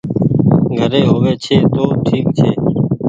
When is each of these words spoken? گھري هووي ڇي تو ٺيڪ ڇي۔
گھري 0.77 1.01
هووي 1.09 1.33
ڇي 1.43 1.55
تو 1.73 1.83
ٺيڪ 2.05 2.25
ڇي۔ 2.37 2.49